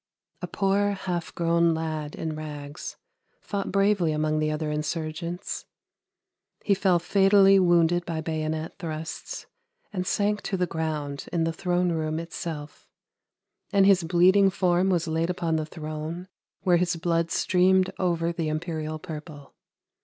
A 0.41 0.47
poor 0.47 0.93
half 0.93 1.31
grown 1.35 1.75
lad 1.75 2.15
in 2.15 2.35
rags 2.35 2.97
fought 3.39 3.71
bravely 3.71 4.11
among 4.13 4.39
the 4.39 4.49
other 4.49 4.71
insurgents; 4.71 5.67
he 6.63 6.73
fell 6.73 6.97
fatally 6.97 7.59
wounded 7.59 8.03
by 8.07 8.19
bayonet 8.19 8.79
thrusts, 8.79 9.45
and 9.93 10.07
sank 10.07 10.41
to 10.41 10.57
the 10.57 10.65
ground 10.65 11.29
in 11.31 11.43
the 11.43 11.53
throne 11.53 11.91
room 11.91 12.17
itself, 12.17 12.87
and 13.71 13.85
his 13.85 14.03
bleeding 14.03 14.49
form 14.49 14.89
was 14.89 15.07
laid 15.07 15.29
upon 15.29 15.57
the 15.57 15.67
throne 15.67 16.27
where 16.61 16.77
his 16.77 16.95
blood 16.95 17.29
streamed 17.29 17.93
over 17.99 18.31
the 18.33 18.47
imperial 18.49 18.97
purple! 18.97 19.53